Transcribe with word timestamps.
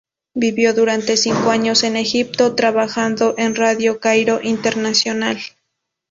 Vivió 0.33 0.73
durante 0.73 1.15
cinco 1.15 1.51
años 1.51 1.83
en 1.83 1.95
Egipto 1.95 2.55
trabajando 2.55 3.35
en 3.37 3.53
Radio 3.53 3.99
Cairo 3.99 4.39
Internacional. 4.41 5.37